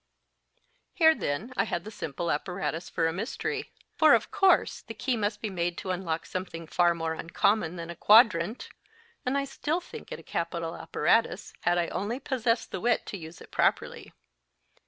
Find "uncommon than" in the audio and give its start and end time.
7.13-7.91